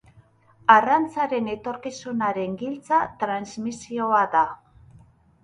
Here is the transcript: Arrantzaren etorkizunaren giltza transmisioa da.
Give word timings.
Arrantzaren 0.75 1.49
etorkizunaren 1.55 2.57
giltza 2.63 3.03
transmisioa 3.25 4.25
da. 4.39 4.45